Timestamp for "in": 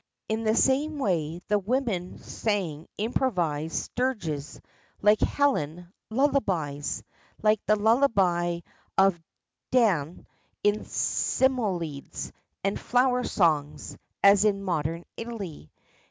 0.27-0.45, 10.63-10.85, 14.43-14.63